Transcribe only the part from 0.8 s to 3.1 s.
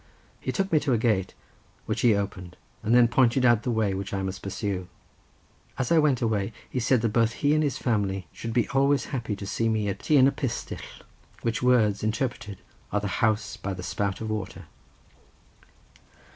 a gate, which he opened, and then